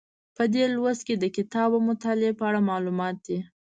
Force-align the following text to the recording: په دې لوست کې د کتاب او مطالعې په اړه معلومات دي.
په 0.35 0.43
دې 0.53 0.65
لوست 0.75 1.01
کې 1.07 1.15
د 1.19 1.25
کتاب 1.37 1.69
او 1.75 1.81
مطالعې 1.89 2.37
په 2.39 2.43
اړه 2.49 2.59
معلومات 2.69 3.15
دي. 3.27 3.39